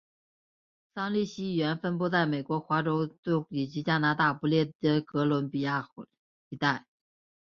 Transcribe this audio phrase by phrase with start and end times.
[0.95, 6.87] 萨利希语言分布在美国华盛顿州以及加拿大不列颠哥伦比亚环萨利希海一带。